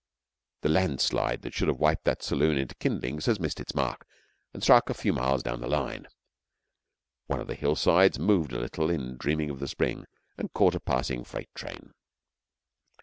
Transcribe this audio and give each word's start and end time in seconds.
The 0.61 0.69
landslide 0.69 1.43
that 1.43 1.53
should 1.53 1.67
have 1.67 1.77
wiped 1.77 2.05
that 2.05 2.23
saloon 2.23 2.57
into 2.57 2.73
kindlings 2.73 3.27
has 3.27 3.39
missed 3.39 3.59
its 3.59 3.75
mark 3.75 4.07
and 4.51 4.59
has 4.59 4.65
struck 4.65 4.89
a 4.89 4.95
few 4.95 5.13
miles 5.13 5.43
down 5.43 5.61
the 5.61 5.67
line. 5.67 6.07
One 7.27 7.39
of 7.39 7.45
the 7.45 7.53
hillsides 7.53 8.17
moved 8.17 8.51
a 8.51 8.57
little 8.59 8.89
in 8.89 9.15
dreaming 9.17 9.51
of 9.51 9.59
the 9.59 9.67
spring 9.67 10.05
and 10.39 10.51
caught 10.53 10.73
a 10.73 10.79
passing 10.79 11.23
freight 11.23 11.53
train. 11.53 11.93